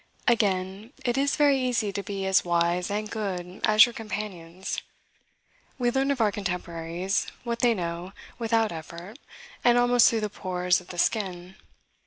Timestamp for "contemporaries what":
6.31-7.59